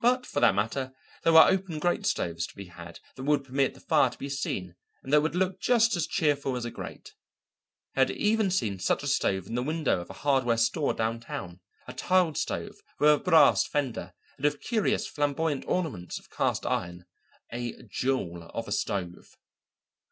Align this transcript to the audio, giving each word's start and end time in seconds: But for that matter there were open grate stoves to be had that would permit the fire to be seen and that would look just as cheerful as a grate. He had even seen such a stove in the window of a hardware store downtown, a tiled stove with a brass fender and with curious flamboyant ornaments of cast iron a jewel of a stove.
But 0.00 0.24
for 0.24 0.38
that 0.38 0.54
matter 0.54 0.92
there 1.24 1.32
were 1.32 1.48
open 1.48 1.80
grate 1.80 2.06
stoves 2.06 2.46
to 2.46 2.54
be 2.54 2.66
had 2.66 3.00
that 3.16 3.24
would 3.24 3.42
permit 3.42 3.74
the 3.74 3.80
fire 3.80 4.08
to 4.08 4.16
be 4.16 4.28
seen 4.28 4.76
and 5.02 5.12
that 5.12 5.20
would 5.20 5.34
look 5.34 5.60
just 5.60 5.96
as 5.96 6.06
cheerful 6.06 6.54
as 6.54 6.64
a 6.64 6.70
grate. 6.70 7.16
He 7.96 8.00
had 8.00 8.12
even 8.12 8.52
seen 8.52 8.78
such 8.78 9.02
a 9.02 9.08
stove 9.08 9.48
in 9.48 9.56
the 9.56 9.64
window 9.64 10.00
of 10.00 10.10
a 10.10 10.20
hardware 10.22 10.58
store 10.58 10.94
downtown, 10.94 11.58
a 11.88 11.92
tiled 11.92 12.38
stove 12.38 12.76
with 13.00 13.10
a 13.10 13.18
brass 13.18 13.66
fender 13.66 14.12
and 14.36 14.44
with 14.44 14.60
curious 14.60 15.08
flamboyant 15.08 15.64
ornaments 15.66 16.20
of 16.20 16.30
cast 16.30 16.64
iron 16.64 17.06
a 17.52 17.82
jewel 17.82 18.44
of 18.54 18.68
a 18.68 18.70
stove. 18.70 19.36